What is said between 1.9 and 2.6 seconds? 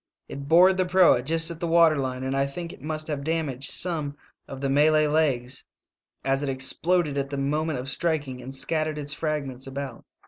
line, and I